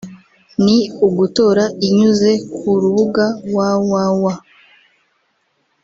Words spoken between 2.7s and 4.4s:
rubuga www